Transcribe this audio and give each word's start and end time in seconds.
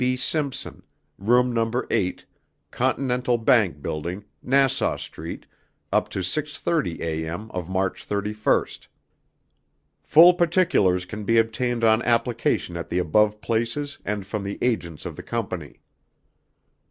B. 0.03 0.15
Simpson, 0.15 0.81
Room 1.19 1.53
No. 1.53 1.71
8, 1.91 2.25
Continental 2.71 3.37
Bank 3.37 3.83
Building, 3.83 4.25
Nassau 4.41 4.97
Street, 4.97 5.45
up 5.93 6.09
to 6.09 6.21
6:30 6.23 6.99
A. 7.03 7.27
M. 7.27 7.51
of 7.53 7.69
March 7.69 8.03
31. 8.03 8.65
Full 10.01 10.33
particulars 10.33 11.05
can 11.05 11.23
be 11.23 11.37
obtained 11.37 11.83
on 11.83 12.01
application 12.01 12.75
at 12.77 12.89
the 12.89 12.97
above 12.97 13.41
places 13.41 13.99
and 14.03 14.25
from 14.25 14.43
the 14.43 14.57
agents 14.59 15.05
of 15.05 15.17
the 15.17 15.21
Company. 15.37 15.81